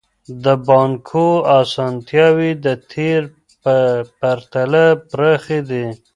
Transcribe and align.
د 0.43 0.45
بانکو 0.67 1.27
اسانتياوې 1.61 2.51
د 2.65 2.67
تېر 2.91 3.21
په 3.63 3.75
پرتله 4.19 4.85
پراخي 5.09 5.59
دي. 5.69 5.85